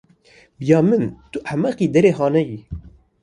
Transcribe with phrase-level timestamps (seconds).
[0.57, 2.59] Bi ya min tu ehmeqekî derê hanê yî.